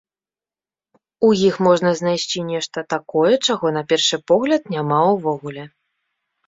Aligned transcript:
У 1.27 1.29
іх 1.49 1.55
можна 1.67 1.89
знайсці 2.01 2.39
нешта 2.51 2.79
такое, 2.97 3.33
чаго, 3.45 3.65
на 3.77 3.81
першы 3.95 4.21
погляд, 4.35 4.61
няма 4.79 4.99
ўвогуле. 5.15 5.63